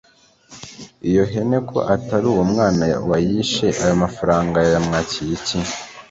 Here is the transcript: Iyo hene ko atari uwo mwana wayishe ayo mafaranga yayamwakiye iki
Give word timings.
Iyo 1.09 1.23
hene 1.31 1.57
ko 1.69 1.77
atari 1.93 2.25
uwo 2.33 2.43
mwana 2.51 2.83
wayishe 3.09 3.65
ayo 3.83 3.95
mafaranga 4.03 4.55
yayamwakiye 4.65 5.31
iki 5.39 5.57